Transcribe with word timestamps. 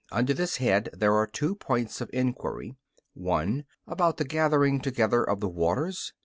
Under 0.11 0.33
this 0.33 0.57
head 0.57 0.89
there 0.93 1.13
are 1.13 1.27
two 1.27 1.53
points 1.53 2.01
of 2.01 2.09
inquiry: 2.11 2.75
(1) 3.13 3.65
About 3.85 4.17
the 4.17 4.25
gathering 4.25 4.79
together 4.81 5.23
of 5.23 5.41
the 5.41 5.47
waters. 5.47 6.11